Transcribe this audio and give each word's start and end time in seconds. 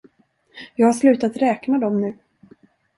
Jag 0.75 0.87
har 0.87 0.93
slutat 0.93 1.31
att 1.31 1.37
räkna 1.41 1.77
dem 1.77 2.01
nu. 2.01 2.13